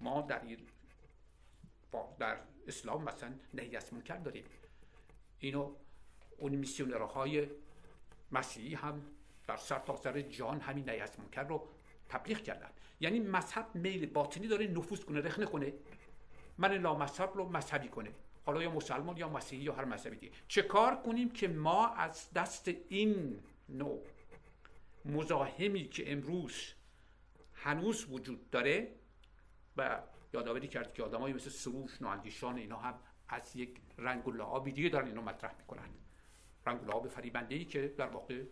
[0.00, 0.42] ما در
[2.18, 2.36] در
[2.68, 4.44] اسلام مثلا نهی از منکر داریم.
[5.40, 5.72] اینو
[6.38, 7.46] اون میسیونرهای
[8.32, 9.02] مسیحی هم
[9.46, 11.68] در سرتاسر سر جان همین از منکر رو
[12.08, 12.70] تبلیغ کردن.
[13.00, 15.72] یعنی مذهب میل باطنی داره نفوذ کنه رخنه کنه.
[16.58, 18.10] من مذهب رو مذهبی کنه.
[18.46, 20.32] حالا یا مسلمان یا مسیحی یا هر مذهبی دیگه.
[20.48, 24.02] چه کار کنیم که ما از دست این نوع
[25.04, 26.74] مزاحمی که امروز
[27.54, 28.94] هنوز وجود داره
[29.76, 30.02] و
[30.34, 32.94] یادآوری کرد که آدمایی مثل سروش نواندیشان اینا هم
[33.30, 35.88] از یک رنگ و لعابی دیگه دارن اینو مطرح می‌کنن.
[36.66, 38.42] رنگ و لعاب فریبنده ای که در واقع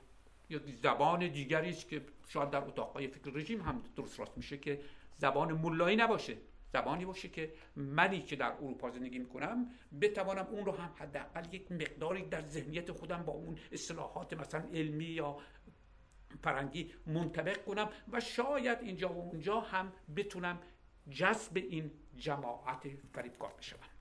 [0.51, 4.81] یا زبان دیگری است که شاید در اتاقهای فکر رژیم هم درست راست میشه که
[5.17, 6.37] زبان ملایی نباشه.
[6.73, 11.73] زبانی باشه که منی که در اروپا زندگی می‌کنم بتوانم اون رو هم حداقل یک
[11.73, 15.37] مقداری در ذهنیت خودم با اون اصطلاحات مثلا علمی یا
[16.43, 20.59] فرنگی منطبق کنم و شاید اینجا و اونجا هم بتونم
[21.11, 23.98] جذب این جماعت فریبکار بشوم.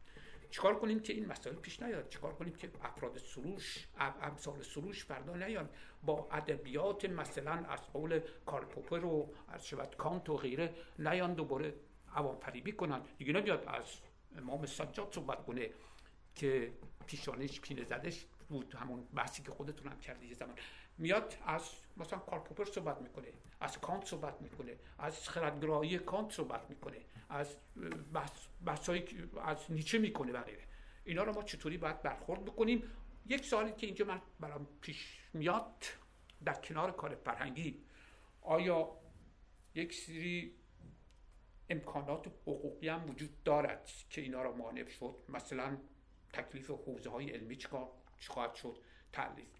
[0.49, 3.87] چیکار کنیم که این مسائل پیش نیاد؟ چیکار کنیم که افراد سروش
[4.21, 5.69] امثال سروش فردا نیان؟
[6.03, 11.73] با ادبیات مثلا از قول کارل پوپر و از شود کانت و غیره نیان دوباره
[12.15, 13.01] عوام فریبی کنن.
[13.17, 13.85] دیگه نمیاد از
[14.37, 15.69] امام سجاد صحبت کنه
[16.35, 16.73] که
[17.07, 18.75] پیشانش پینه زدش بود.
[18.75, 20.55] همون بحثی که خودتون هم کردی زمان.
[20.97, 23.27] میاد از مثلا کارپوپر صحبت می‌کنه
[23.59, 26.97] از کانت صحبت می‌کنه از خردگرایی کانت صحبت می‌کنه.
[27.29, 27.57] از
[28.13, 28.89] بحث
[29.43, 30.63] از نیچه می‌کنه و غیره
[31.03, 32.83] اینا رو ما چطوری باید برخورد بکنیم؟
[33.25, 35.85] یک سوالی که اینجا من برام پیش میاد
[36.45, 37.83] در کنار کار فرهنگی.
[38.41, 38.97] آیا
[39.75, 40.55] یک سری
[41.69, 45.77] امکانات حقوقی هم وجود دارد که اینا را مانع شد؟ مثلا
[46.33, 47.91] تکلیف حوزه های علمی چکار
[48.27, 48.77] خواهد شد؟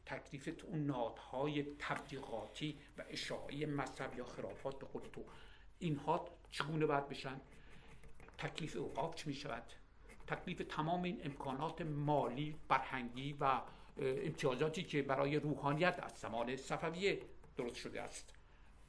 [0.06, 5.26] تکلیف اون نادهای تبلیغاتی و اشاعه مذهب یا خرافات به خود تو
[5.80, 7.42] اینها چگونه باید بشن؟
[8.38, 9.64] تکلیف اوقاف چی می شود
[10.28, 13.62] تکلیف تمام این امکانات مالی فرهنگی و
[13.98, 17.20] امتیازاتی که برای روحانیت از زمان صفویه
[17.58, 18.34] درست شده است.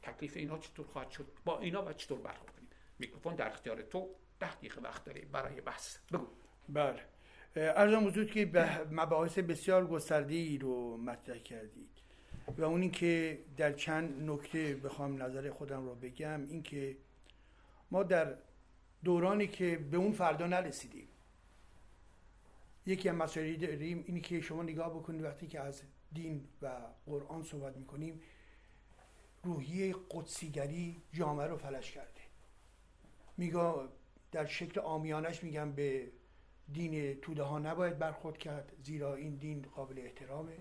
[0.03, 4.09] تکلیف اینا چطور خواهد شد؟ با اینا و چطور برخورد کنیم؟ میکروفون در اختیار تو
[4.41, 5.99] ده دقیقه وقت داری برای بحث.
[6.13, 6.27] بگو.
[6.69, 7.03] بله.
[7.57, 11.91] ارزم وجود که به مباحث بسیار گسترده ای رو مطرح کردید
[12.59, 16.97] و اون اینکه در چند نکته بخوام نظر خودم رو بگم اینکه
[17.91, 18.37] ما در
[19.05, 21.09] دورانی که به اون فردا نرسیدیم.
[22.87, 25.83] یکی از مسائلی داریم اینی که شما نگاه بکنید وقتی که از
[26.13, 28.21] دین و قرآن صحبت می‌کنیم
[29.43, 32.21] روحیه قدسیگری جامعه رو فلش کرده.
[33.37, 33.75] میگه
[34.33, 36.11] در شکل آمیانش میگم به
[36.73, 40.57] دین توده ها نباید برخورد کرد زیرا این دین قابل احترامه.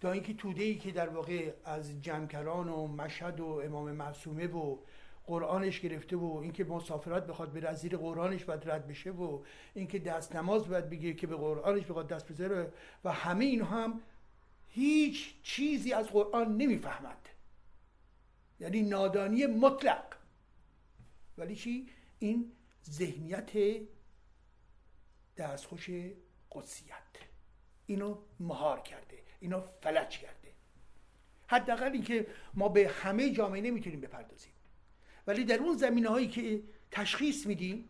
[0.00, 4.78] تا اینکه توده ای که در واقع از جمکران و مشهد و امام معصومه و
[5.26, 9.42] قرآنش گرفته و اینکه مسافرت بخواد به از زیر قرآنش باید رد بشه و
[9.74, 12.72] اینکه دست نماز باید بگیره که به قرآنش بخواد دست بذاره
[13.04, 14.00] و همه اینها هم
[14.68, 17.28] هیچ چیزی از قرآن نمی‌فهمد
[18.60, 20.04] یعنی نادانی مطلق.
[21.38, 22.52] ولی چی؟ این
[22.90, 23.50] ذهنیت
[25.36, 25.90] دستخوش
[26.52, 26.96] قدسیت.
[27.86, 29.18] اینو مهار کرده.
[29.40, 30.52] اینو فلج کرده.
[31.46, 34.52] حداقل اینکه ما به همه جامعه نمی‌تونیم بپردازیم.
[35.26, 37.88] ولی در اون زمینه هایی که تشخیص میدیم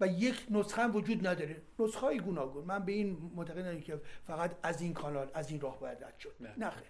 [0.00, 1.62] و یک نسخه هم وجود نداره.
[1.78, 2.64] نسخه های گوناگون.
[2.64, 6.34] من به این معتقدم که فقط از این کانال از این راه باید رد شد.
[6.58, 6.70] نه.
[6.70, 6.86] خیر.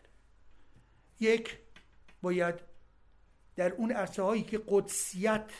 [1.21, 1.59] یک
[2.23, 2.55] باید
[3.57, 5.51] در اون عرصه هایی که قدسیت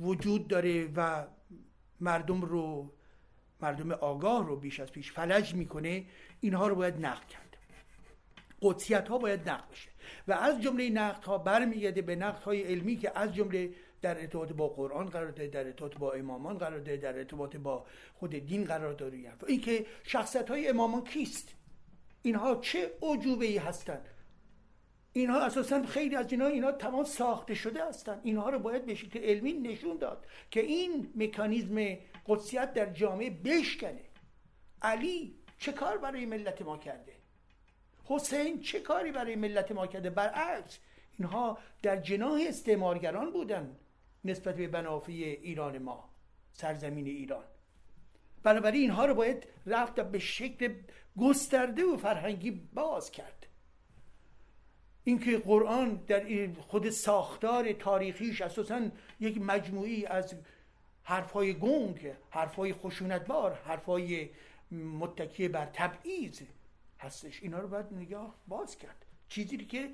[0.00, 1.26] وجود داره و
[2.00, 2.94] مردم رو
[3.60, 6.06] مردم آگاه رو بیش از پیش فلج می‌کنه
[6.40, 7.43] اینها رو باید نقد کرد.
[8.62, 9.90] قدسیت ها باید نقد بشه.
[10.28, 13.70] و از جمله نقد ها برمیگرده به نقد های علمی که از جمله
[14.02, 17.86] در ارتباط با قرآن قرار داره در ارتباط با امامان قرار داره در ارتباط با
[18.14, 21.54] خود دین قرار داره اینکه شخصیت های امامان کیست؟
[22.22, 24.08] اینها چه عجوبه ای هستند
[25.12, 29.18] اینها اساسا خیلی از اینها اینها تمام ساخته شده هستند اینها رو باید به شکل
[29.18, 34.04] علمی نشون داد که این مکانیزم قدسیت در جامعه بشکنه.
[34.82, 37.12] علی چه کار برای ملت ما کرده؟
[38.04, 40.78] حسین چه کاری برای ملت ما کرده؟ برعکس
[41.18, 43.76] اینها در جناح استعمارگران بودن
[44.24, 46.08] نسبت به بنافی ایران ما
[46.52, 47.44] سرزمین ایران.
[48.42, 50.74] بنابراین اینها رو باید رفت به شکل
[51.18, 53.46] گسترده و فرهنگی باز کرد.
[55.04, 58.88] اینکه قرآن در خود ساختار تاریخیش اساسا
[59.20, 60.34] یک مجموعی از
[61.02, 64.30] حرفهای گنگ حرفهای خشونتبار حرفهای
[64.72, 66.40] متکی بر تبعیض
[67.00, 67.42] هستش.
[67.42, 69.06] اینا رو باید نگاه باز کرد.
[69.28, 69.90] چیزی که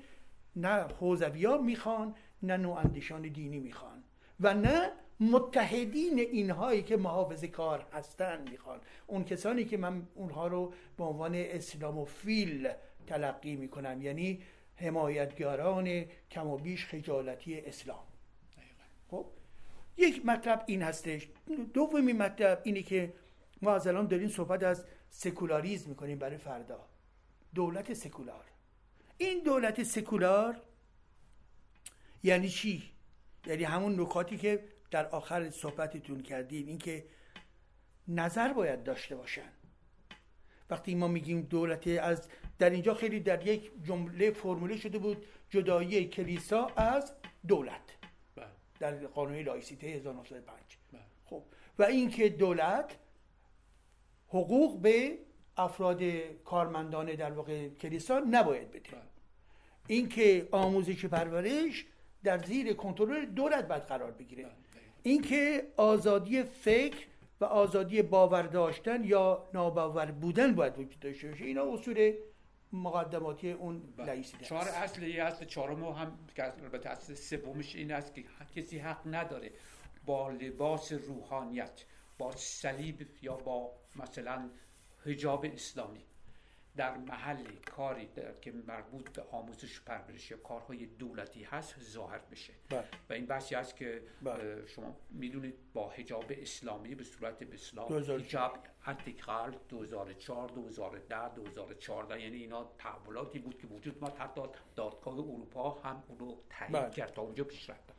[0.55, 4.03] نه حوزوی می‌خوان نه نواندیشان دینی می‌خوان.
[4.39, 8.79] و نه متحدین اینهایی که محافظ کار هستن می‌خوان.
[9.07, 12.69] اون کسانی که من اونها رو به عنوان اسلاموفیل
[13.07, 14.01] تلقی می‌کنم.
[14.01, 14.41] یعنی
[14.75, 18.03] حمایتگاران کم و بیش خجالتی اسلام.
[19.11, 19.25] خب؟
[19.97, 21.27] یک مطلب این هستش.
[21.73, 23.13] دومی مطلب اینه که
[23.61, 26.87] ما از الان داریم صحبت از سکولاریزم می‌کنیم برای فردا.
[27.55, 28.45] دولت سکولار.
[29.17, 30.61] این دولت سکولار
[32.23, 32.91] یعنی چی؟
[33.45, 37.05] یعنی همون نکاتی که در آخر صحبتتون کردیم اینکه
[38.07, 39.51] نظر باید داشته باشن.
[40.69, 42.27] وقتی ما میگیم دولت از
[42.59, 47.13] در اینجا خیلی در یک جمله فرموله شده بود جدایی کلیسا از
[47.47, 47.81] دولت.
[48.35, 48.47] بله.
[48.79, 50.57] در قانون لایسیته 1905
[50.93, 51.01] بله.
[51.25, 51.43] خب.
[51.79, 52.97] و اینکه دولت
[54.27, 55.17] حقوق به
[55.57, 56.03] افراد
[56.45, 59.01] کارمندان در واقع کلیسا نباید بده بله.
[59.87, 61.85] اینکه آموزش پرورش
[62.23, 64.45] در زیر کنترل دولت باید قرار بگیره.
[65.03, 67.07] اینکه آزادی فکر
[67.41, 71.45] و آزادی باور داشتن یا ناباور بودن باید وجود داشته باشه.
[71.45, 72.13] اینا اصول
[72.73, 78.13] مقدماتی اون لایسیته چهار اصل یه اصل چهارم هم که البته اصل سومش این است
[78.13, 78.23] که
[78.55, 79.51] کسی حق نداره
[80.05, 81.83] با لباس روحانیت
[82.17, 84.49] با صلیب یا با مثلا
[85.05, 86.05] حجاب اسلامی
[86.75, 88.09] در محل کاری
[88.41, 92.83] که مربوط به آموزش پرورش یا کارهای دولتی هست ظاهر بشه بله.
[93.09, 94.67] و این بحثی هست که بله.
[94.67, 102.37] شما می‌دونید با حجاب اسلامی به صورت به اسلام حجاب انتقال 2004 2010 2014 یعنی
[102.37, 104.41] اینا تحولاتی بود که وجود ما حتی
[104.75, 106.89] دادگاه اروپا هم اونو تایید بله.
[106.89, 107.93] کرد تا اونجا پیش رفتن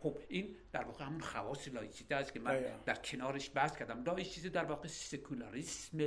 [0.00, 4.22] خب این در واقع همون خواص لایسیته است که من در کنارش بحث کردم.
[4.22, 5.98] چیزی در واقع سکولاریسم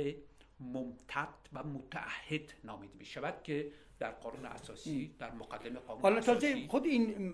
[0.60, 6.66] ممتد و متعهد نامیده می شود که در قانون اساسی در مقدمه قانون حالا تازه
[6.66, 7.32] خود این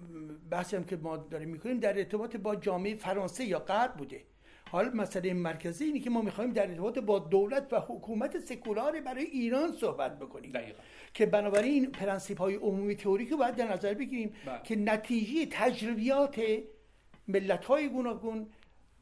[0.50, 4.24] بحثی هم که ما داریم می‌کنیم در ارتباط با جامعه فرانسه یا غرب بوده.
[4.70, 9.24] حالا مسئله مرکزی اینه که ما می‌خوایم در ارتباط با دولت و حکومت سکولار برای
[9.24, 10.78] ایران صحبت بکنیم دقیقا.
[11.14, 14.62] که بنابراین پرنسیپ های عمومی تئوری رو باید در نظر بگیریم بله.
[14.62, 16.40] که نتیجه تجربیات
[17.28, 18.46] ملت های گوناگون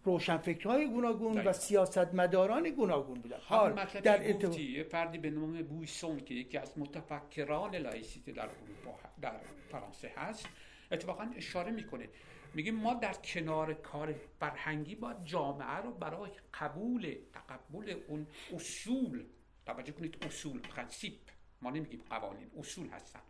[0.05, 4.57] روشنفکرهای گوناگون و سیاستمداران گوناگون بودن حال در ارتباط
[4.91, 9.33] فردی به نام بویسون که یکی از متفکران لایسیته در اروپا در
[9.71, 10.47] فرانسه هست
[10.93, 12.09] اتفاقا اشاره می‌کنه
[12.55, 19.25] میگیم ما در کنار کار فرهنگی با جامعه رو برای قبول تقبل اون اصول
[19.67, 21.19] توجه کنید اصول پرنسیپ
[21.63, 23.21] ما نمیگیم قوانین اصول هستن.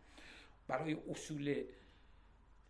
[0.67, 1.63] برای اصول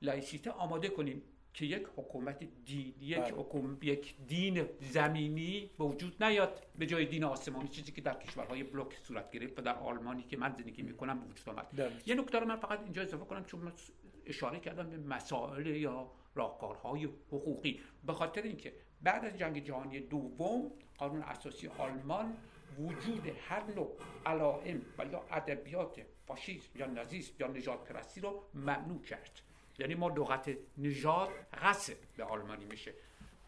[0.02, 1.22] لایسیته آماده کنیم
[1.54, 3.32] که یک حکومت دین یک بله.
[3.32, 6.66] حکومت یک دین زمینی به وجود نیاد.
[6.78, 10.38] به جای دین آسمانی چیزی که در کشورهای بلوک صورت گرفت و در آلمانی که
[10.38, 12.00] من زندگی می‌کنم به وجود آمد.
[12.06, 13.72] یه نکته رو من فقط اینجا اضافه کنم چون من
[14.26, 17.82] اشاره کردم به مسائل یا راهکارهای حقوقی.
[18.06, 22.38] به خاطر اینکه بعد از جنگ جهانی دوم قانون اساسی آلمان
[22.80, 29.02] وجود هر نوع علائم و یا ادبیات فاشیسم یا نازیسم یا نجات پرستی رو ممنوع
[29.02, 29.42] کرد.
[29.80, 32.94] یعنی ما لغت نژاد غصب به آلمانی میشه.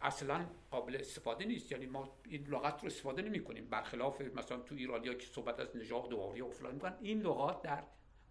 [0.02, 1.72] اصلا قابل استفاده نیست.
[1.72, 3.67] یعنی ما این لغت رو استفاده نمی کنیم.
[3.70, 7.84] برخلاف مثلا تو ایرانیا که صحبت از نژاد و و فلان می‌کنن این لغات در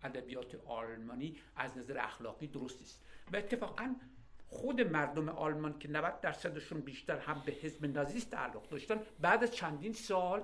[0.03, 3.95] ادبیات آلمانی از نظر اخلاقی درست است و اتفاقا
[4.51, 9.55] خود مردم آلمان که 90 درصدشون بیشتر هم به حزب نازیست تعلق داشتن بعد از
[9.55, 10.43] چندین سال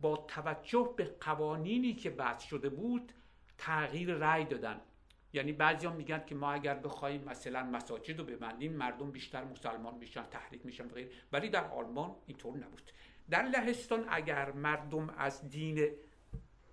[0.00, 3.12] با توجه به قوانینی که بحث شده بود
[3.58, 4.80] تغییر رأی دادن.
[5.32, 9.94] یعنی بعضی هم میگن که ما اگر بخوایم مثلا مساجد رو ببندیم مردم بیشتر مسلمان
[9.94, 10.84] میشن تحریک میشن
[11.32, 12.82] ولی در آلمان اینطور نبود.
[13.30, 15.90] در لهستان اگر مردم از دین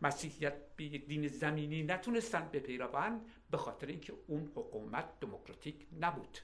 [0.01, 6.37] مسیحیت به دین زمینی نتونستن بپیروند به خاطر اینکه اون حکومت دموکراتیک نبود.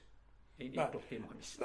[0.58, 1.64] این نکته مهمی است.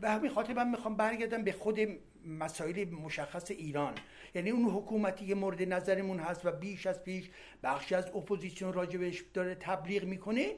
[0.00, 1.78] به همین خاطر من می‌خوام برگردم به خود
[2.24, 3.94] مسائل مشخص ایران.
[4.34, 7.30] یعنی اون حکومتی که مورد نظرمون هست و بیش از پیش
[7.62, 10.56] بخشی از اپوزیسیون راجبش داره تبلیغ می‌کنه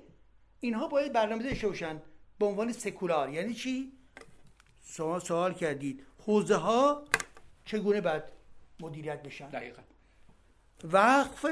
[0.60, 2.02] اینها باید برنامه داشته باشن
[2.38, 3.30] به عنوان سکولار.
[3.30, 3.92] یعنی چی؟
[4.80, 6.04] سوال سوال کردید.
[6.18, 7.04] حوزه ها
[7.64, 8.22] چگونه باید
[8.80, 9.82] مدیریت بشن؟ دقیقا.
[10.84, 11.46] وقف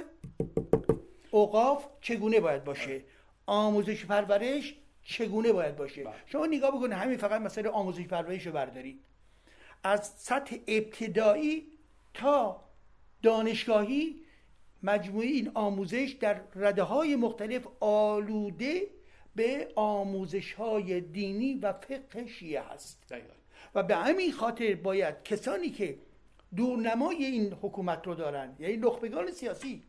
[1.30, 3.02] اوقاف چگونه باید باشه؟
[3.46, 6.14] آموزش پرورش چگونه باید باشه؟ بله.
[6.26, 9.00] شما نگاه بکنید همین فقط مسئله آموزش پرورش رو بردارید.
[9.84, 11.66] از سطح ابتدایی
[12.14, 12.64] تا
[13.22, 14.16] دانشگاهی
[14.82, 18.82] مجموعه این آموزش در رده های مختلف آلوده
[19.34, 23.12] به آموزش های دینی و فقه شیعه هست.
[23.74, 25.98] و به همین خاطر باید کسانی که
[26.56, 28.56] دورنمای این حکومت رو دارن.
[28.58, 29.82] یعنی نخبگان سیاسی.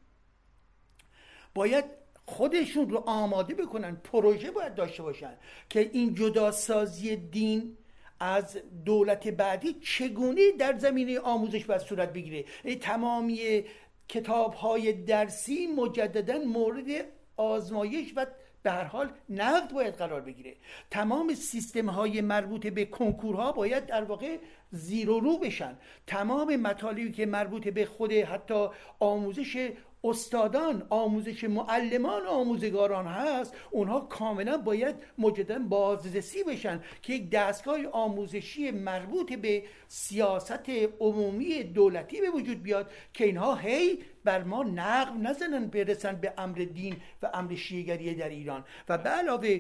[1.56, 1.86] باید
[2.26, 3.96] خودشون رو آماده بکنن.
[3.96, 5.34] پروژه باید داشته باشن
[5.70, 7.78] که این جداسازی دین
[8.20, 12.46] از دولت بعدی چگونه در زمینه آموزش باید صورت بگیره.
[12.76, 13.64] تمامی
[14.08, 17.06] کتاب های درسی مجددا مورد
[17.38, 18.26] آزمایش و
[18.64, 20.56] به هر حال نقد باید قرار بگیره.
[20.92, 24.38] تمام سیستم های مربوط به کنکورها باید در واقع
[24.72, 25.78] زیر و رو بشن.
[26.08, 28.68] تمام مطالبی که مربوط به خود حتی
[29.00, 29.72] آموزش
[30.04, 38.72] استادان آموزش معلمان آموزگاران هست اونها کاملا باید مجددا بازرسی بشن که یک دستگاه آموزشی
[38.72, 45.68] مربوط به سیاست عمومی دولتی به وجود بیاد که اینها هی بر ما نقل نزنن
[45.68, 48.66] برسن به امر دین و امر شیعگری در ایران.
[48.90, 49.60] و به علاوه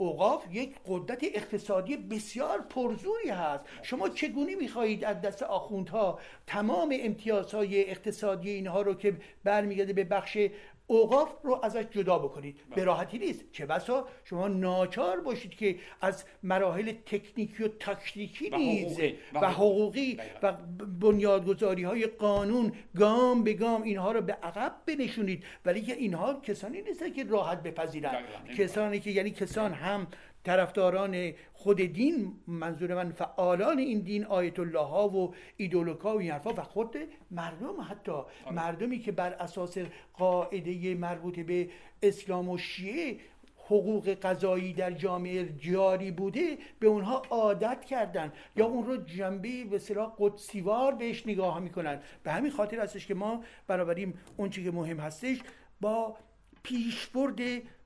[0.00, 3.64] اوقاف یک قدرت اقتصادی بسیار پرزوری هست.
[3.82, 10.38] شما چگونه می‌خواهید از دست آخوندها تمام امتیازهای اقتصادی اینها رو که برمیگرده به بخش
[10.90, 12.60] اوقاف رو ازش جدا بکنید.
[12.74, 13.44] به راحتی نیست.
[13.52, 18.98] چه بسا؟ شما ناچار باشید که از مراحل تکنیکی و تاکتیکی نیز
[19.34, 20.18] و حقوقی.
[20.42, 20.52] و
[21.00, 25.44] بنیادگذاری های قانون گام به گام اینها رو به عقب بنشونید.
[25.64, 28.22] ولی که اینها کسانی نیستن که راحت بپذیرن.
[28.58, 30.06] کسانی که یعنی کسان هم
[30.48, 36.30] طرفداران خود دین منظور من فعالان این دین آیت الله ها و ایدولوکا و این
[36.30, 36.96] حرفا و خود
[37.30, 38.12] مردم حتی.
[38.12, 38.26] آره.
[38.52, 39.78] مردمی که بر اساس
[40.14, 41.68] قاعده مربوط به
[42.02, 43.16] اسلام و شیعه
[43.56, 48.32] حقوق قضایی در جامعه جاری بوده به اونها عادت کردن.
[48.56, 52.00] یا اون رو جنبه به صلاح قدسیوار بهش نگاه می‌کنن.
[52.22, 55.38] به همین خاطر هستش که ما برابریم اون که مهم هستش
[55.80, 56.16] با
[56.62, 57.40] پیشبرد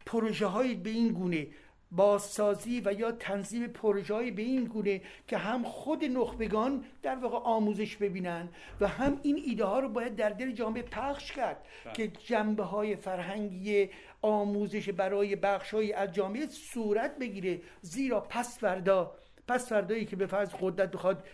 [0.07, 1.47] پروژه های به این گونه.
[1.93, 7.97] بازسازی و یا تنظیم پروژه‌ای به این گونه که هم خود نخبگان در واقع آموزش
[7.97, 8.49] ببینن
[8.81, 11.95] و هم این ایده ها رو باید در دل جامعه پخش کرد بله.
[11.95, 13.91] که جنبه های فرهنگی
[14.23, 19.15] آموزش برای بخش از جامعه صورت بگیره زیرا پس فردا
[19.49, 21.25] پس فردایی که به فرض قدرت بخواد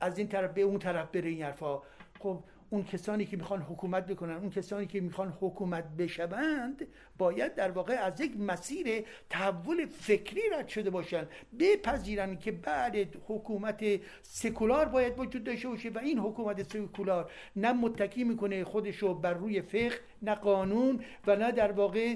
[0.00, 1.82] از این طرف به اون طرف بره این حرفا
[2.20, 2.44] خب
[2.76, 6.86] اون کسانی که می‌خوان حکومت بکنن اون کسانی که می‌خوان حکومت بشوند
[7.18, 11.28] باید در واقع از یک مسیر تحول فکری رد شده باشن.
[11.58, 12.96] بپذیرن که بعد
[13.28, 13.84] حکومت
[14.22, 19.32] سکولار باید وجود داشته باشه و این حکومت سکولار نه متکی می‌کنه خودش رو بر
[19.34, 22.14] روی فقه نه قانون و نه در واقع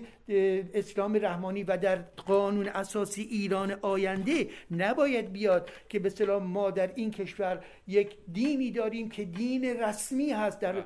[0.75, 6.91] اسلام رحمانی و در قانون اساسی ایران آینده نباید بیاد که به سلام ما در
[6.95, 10.85] این کشور یک دینی داریم که دین رسمی هست در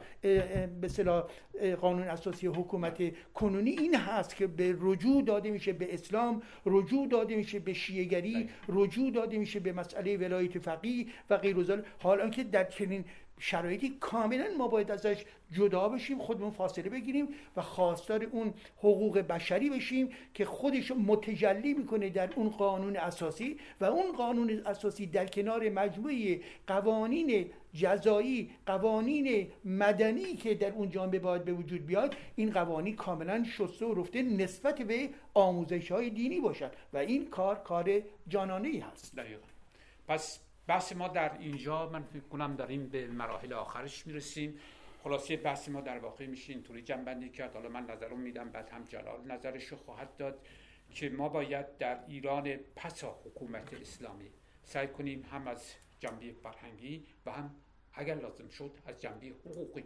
[0.81, 0.89] به
[1.81, 3.03] قانون اساسی حکومت
[3.35, 8.49] کنونی این هست که به رجوع داده میشه به اسلام رجوع داده میشه به شیعگری
[8.69, 11.57] رجوع داده میشه به مسئله ولایت فقیه و غیر
[11.99, 13.05] حالا که در چنین
[13.39, 19.71] شرایطی کاملا ما باید ازش جدا بشیم خودمون فاصله بگیریم و خواستار اون حقوق بشری
[19.71, 25.69] بشیم که خودش متجلی می‌کنه در اون قانون اساسی و اون قانون اساسی در کنار
[25.69, 32.97] مجموعه قوانین جزایی قوانین مدنی که در اون جامعه باید به وجود بیاد این قوانین
[32.97, 38.69] کاملا شسته و رفته نسبت به آموزش های دینی باشد و این کار کار جانانه
[38.69, 39.47] ای هست دقیقا.
[40.09, 44.61] پس بحث ما در اینجا من فکر کنم داریم به مراحل آخرش می‌رسیم.
[45.03, 47.55] خلاصه بحث ما در واقع میشه اینطوری جنبندی کرد.
[47.55, 50.47] حالا من نظرم میدم بعد هم جلال نظرش رو خواهد داد
[50.91, 54.31] که ما باید در ایران پسا حکومت اسلامی
[54.63, 57.55] سعی کنیم هم از جنبه فرهنگی و هم
[57.93, 59.85] اگر لازم شد از جنبه حقوقی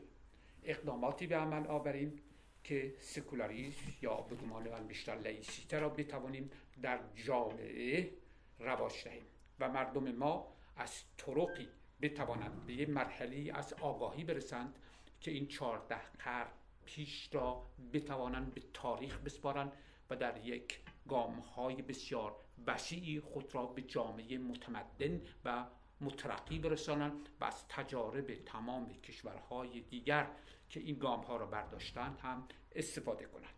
[0.65, 2.23] اقداماتی به عمل آوریم
[2.65, 6.51] که سکولاریسم یا به گمان من بیشتر لایسیته را بتوانیم
[6.83, 8.11] در جامعه
[8.59, 9.23] رواج دهیم.
[9.61, 11.69] و مردم ما از طرقی
[12.03, 14.79] بتوانند به یه مرحله از آگاهی برسند
[15.21, 16.49] که این چهارده قرن
[16.85, 19.73] پیش را بتوانند به تاریخ بسپارند
[20.11, 25.65] و در یک گام های بسیار وسیعی خود را به جامعه متمدن و
[26.01, 30.29] مترقی برسانند و از تجارب تمام کشورهای دیگر
[30.69, 33.55] که این گام ها را برداشتند هم استفاده کنند.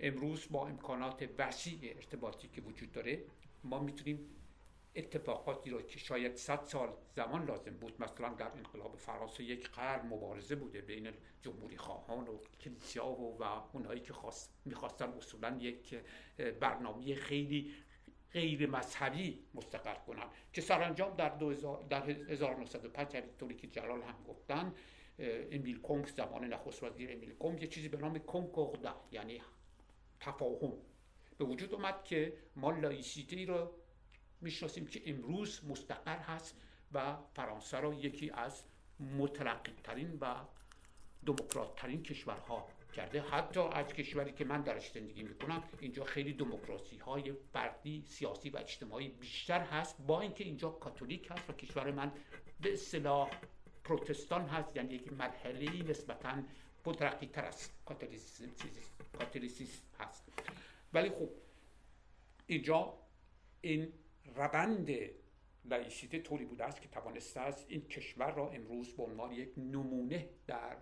[0.00, 3.24] امروز با امکانات وسیع ارتباطی که وجود داره
[3.64, 4.39] ما می‌تونیم
[4.94, 10.06] اتفاقاتی را که شاید صد سال زمان لازم بود مثلا در انقلاب فرانسه یک قرن
[10.06, 11.12] مبارزه بوده بین
[11.42, 15.94] جمهوری خواهان و کلیسیا و, و اونایی که خواست می‌خواستن اصولا یک
[16.60, 17.74] برنامه خیلی
[18.32, 20.26] غیر مذهبی مستقر کنن.
[20.52, 21.28] که سرانجام در,
[21.90, 24.74] در 1905 یعنی طوری که جلال هم گفتن
[25.52, 29.42] امیل کنگ زمان نخست وزیر امیل کنگ یه چیزی به نام کنکوردا یعنی
[30.20, 30.72] تفاهم.
[31.38, 33.72] به وجود اومد که ما لایسیته رو
[34.40, 36.56] می‌شناسیم که امروز مستقر هست
[36.92, 38.62] و فرانسه را یکی از
[39.18, 40.34] مترقی ترین و
[41.26, 43.20] دموکرات ترین کشورها کرده.
[43.22, 48.56] حتی از کشوری که من درش زندگی می‌کنم اینجا خیلی دموکراسی های فردی سیاسی و
[48.56, 49.96] اجتماعی بیشتر هست.
[50.06, 52.12] با اینکه اینجا کاتولیک هست و کشور من
[52.60, 53.30] به اصطلاح
[53.84, 56.42] پروتستان هست یعنی یک مرحله نسبتا
[56.86, 57.70] مترقی تر از
[59.18, 60.32] کاتولیسیسم هست.
[60.92, 61.28] ولی خب
[62.46, 62.94] اینجا
[63.60, 63.92] این
[64.36, 64.90] روند
[65.64, 70.28] لایسیته طوری بوده است که توانسته است این کشور را امروز به عنوان یک نمونه
[70.46, 70.76] در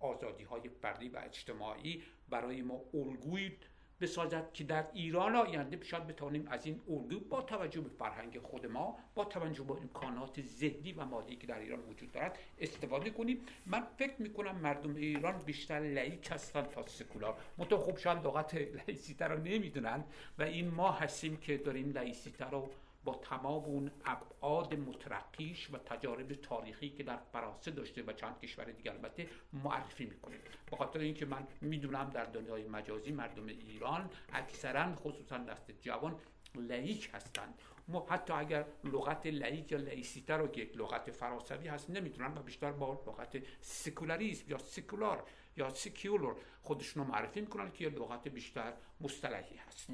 [0.00, 3.58] آزادی های فردی و اجتماعی برای ما الگویی
[4.00, 8.66] بسازد که در ایران آینده شاید بتوانیم از این الگو با توجه به فرهنگ خود
[8.66, 13.46] ما با توجه به امکانات ذهنی و مادی که در ایران وجود دارد استفاده کنیم.
[13.66, 17.36] من فکر می‌کنم مردم ایران بیشتر لعیک هستند تا سکولار.
[17.58, 20.04] منتها خوب شاید لغت لعیسیته رو نمی‌دونن
[20.38, 22.70] و این ما هستیم که داریم لعیسیته رو
[23.04, 28.64] با تمام اون ابعاد مترقیش و تجارب تاریخی که در فرانسه داشته و چند کشور
[28.64, 28.92] دیگر.
[28.92, 30.36] البته معرفی می‌کنه
[30.70, 36.16] به خاطر اینکه من می‌دونم در دنیای مجازی مردم ایران اکثرا خصوصا دست جوان
[36.54, 37.54] لعیک هستند.
[37.88, 42.42] ما حتی اگر لغت لعیک یا لعیسیته رو که یک لغت فرانسوی هست نمی‌دونن و
[42.42, 45.24] بیشتر با لغت سکولاریسم یا سکولار
[45.56, 49.88] یا سکیولور خودشون رو معرفی می‌کنن که یه لغت بیشتر مصطلحی هست.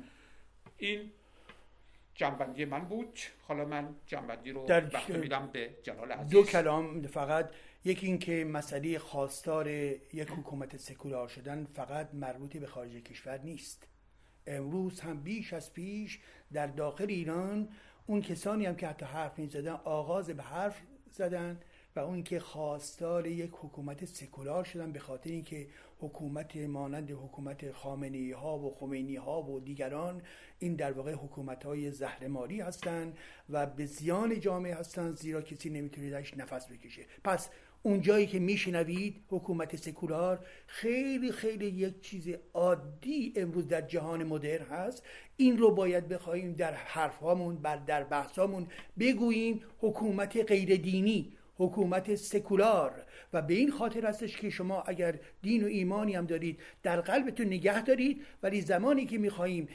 [0.76, 1.12] این
[2.14, 3.18] جنبندی من بود.
[3.42, 6.30] حالا من جنبندی رو در وقت میدم به جلال عزیز.
[6.32, 7.50] دو کلام فقط.
[7.84, 13.86] یکی اینکه مسئله خواستار یک حکومت سکولار شدن فقط مربوط به خارج کشور نیست.
[14.46, 16.18] امروز هم بیش از پیش
[16.52, 17.68] در داخل ایران
[18.06, 21.60] اون کسانی هم که حتی حرف می زدن آغاز به حرف زدن.
[21.96, 25.66] و اون که خواستار یک حکومت سکولار شدن به خاطر اینکه
[26.00, 30.22] حکومت مانند حکومت خامنی ها و خمینی ها و دیگران
[30.58, 33.18] این در واقع حکومت های زهرماری هستند
[33.50, 37.02] و به زیان جامعه هستند زیرا کسی نمی‌تونه درش نفس بکشه.
[37.24, 37.48] پس
[37.82, 44.66] اون جایی که میشنوید حکومت سکولار خیلی خیلی یک چیز عادی امروز در جهان مدرن
[44.66, 45.02] هست.
[45.36, 48.66] این رو باید بخواهیم در حرفهامون بر در بحثامون
[48.98, 52.92] بگوییم حکومت غیر دینی حکومت سکولار.
[53.32, 57.46] و به این خاطر هستش که شما اگر دین و ایمانی هم دارید در قلبتون
[57.46, 59.68] نگه دارید ولی زمانی که می‌خواهیم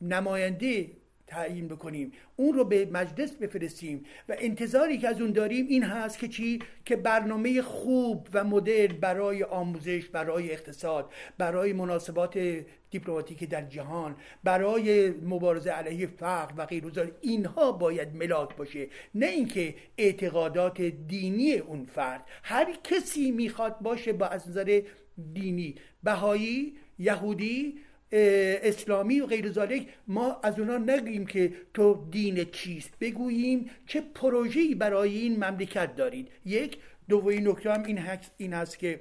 [0.00, 0.90] نماینده
[1.26, 2.12] تعیین بکنیم.
[2.36, 6.58] اون رو به مجلس بفرستیم و انتظاری که از اون داریم این هست که چی؟
[6.84, 15.10] که برنامه خوب و مدل برای آموزش برای اقتصاد برای مناسبات دیپلماتیک در جهان برای
[15.10, 18.88] مبارزه علیه فقر و غیر اینها باید ملاک باشه.
[19.14, 22.24] نه اینکه اعتقادات دینی اون فرد.
[22.42, 24.82] هر کسی می‌خواد باشه با از نظر
[25.32, 25.74] دینی.
[26.02, 27.74] بهایی یهودی
[28.14, 32.98] اسلامی و غیر ذالک ما از اونا نگیم که تو دین چیست.
[33.00, 36.28] بگوییم چه پروژه‌ای برای این مملکت دارید.
[36.44, 39.00] یک دومین نکته هم این هست, این هست که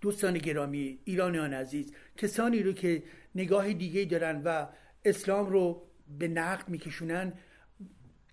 [0.00, 3.02] دوستان گرامی ایرانیان عزیز کسانی رو که
[3.34, 4.66] نگاه دیگه دارن و
[5.04, 5.82] اسلام رو
[6.18, 7.32] به نقد میکشونن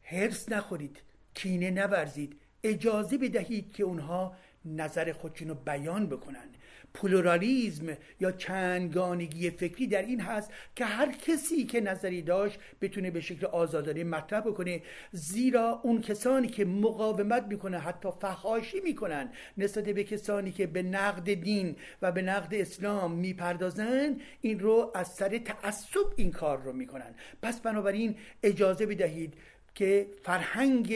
[0.01, 1.01] حرس نخورید
[1.33, 2.39] کینه نورزید.
[2.63, 6.49] اجازه بدهید که اونها نظر خودشون رو بیان بکنن.
[6.93, 13.21] پلورالیزم یا چندگانگی فکری در این هست که هر کسی که نظری داشت بتونه به
[13.21, 14.81] شکل آزادانه مطرح بکنه
[15.11, 21.33] زیرا اون کسانی که مقاومت می‌کنن حتی فحاشی می‌کنن نسبت به کسانی که به نقد
[21.33, 27.15] دین و به نقد اسلام می‌پردازن این رو از سر تعصب این کار رو می‌کنن.
[27.41, 29.33] پس بنابراین اجازه بدهید
[29.75, 30.95] که فرهنگ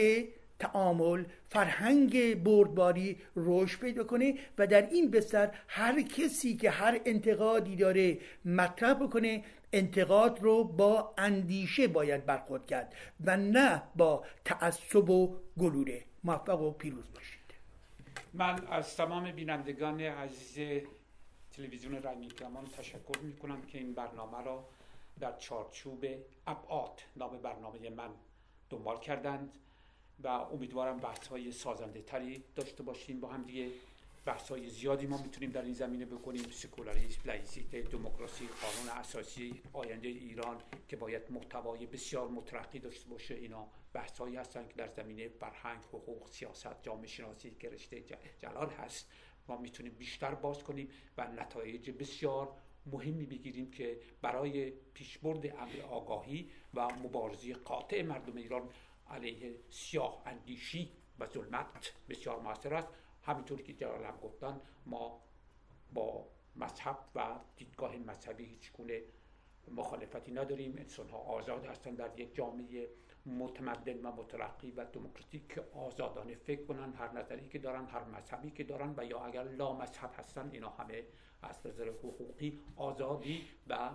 [0.61, 7.75] تعامل فرهنگ بردباری رشد پیدا کنه و در این بستر هر کسی که هر انتقادی
[7.75, 9.43] داره مطرح بکنه
[9.73, 12.95] انتقاد رو با اندیشه باید برخورد کرد
[13.25, 16.03] و نه با تعصب و گلوله.
[16.23, 17.41] موفق و پیروز باشید.
[18.33, 20.83] من از تمام بینندگان عزیز
[21.51, 24.65] تلویزیون رنگین کمان تشکر می کنم که این برنامه را
[25.19, 26.05] در چارچوب
[26.47, 28.09] ابعاد نام برنامه من
[28.69, 29.49] دنبال کردند.
[30.23, 33.19] و امیدوارم بحث های سازنده تری داشته باشیم.
[33.19, 33.67] با هم دیگه
[34.25, 36.43] بحث های زیادی ما می‌تونیم در این زمینه بکنیم.
[36.51, 40.57] سکولاریسم لایسیته دموکراسی قانون اساسی آینده ایران
[40.87, 43.35] که باید محتوای بسیار مترقی داشته باشه.
[43.35, 48.03] اینا بحث هایی هستن که در زمینه فرهنگ حقوق سیاست جامعه شناسی که رشته
[48.39, 49.11] جلال هست.
[49.47, 52.53] ما می‌تونیم بیشتر باز کنیم و نتایج بسیار
[52.85, 58.69] مهمی بگیریم که برای پیشبرد امر آگاهی و مبارزه قاطع مردم ایران
[59.11, 62.87] علیه سیاه اندیشی و ظلمت بسیار موثر است.
[63.23, 65.21] همینطور که جلال هم گفتن ما
[65.93, 69.01] با مذهب و دیدگاه مذهبی هیچ گونه
[69.67, 70.75] مخالفتی نداریم.
[70.77, 72.89] انسان ها آزاد هستند در یک جامعه
[73.25, 78.51] متمدن و مترقی و دموکراتیک که آزادانه فکر کنن هر نظری که دارن هر مذهبی
[78.51, 81.03] که دارن و یا اگر لا مذهب هستن اینا همه
[81.41, 83.89] از نظر حقوقی آزادی و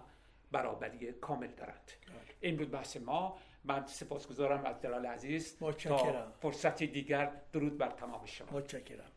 [0.53, 1.93] برابری کامل دارند.
[2.41, 3.39] این بود بحث ما.
[3.69, 5.57] من سپاسگزارم از دلال عزیز.
[5.61, 6.33] متشکرم.
[6.43, 8.49] فرصتی دیگر درود بر تمام شما.
[8.53, 9.11] متشکرم.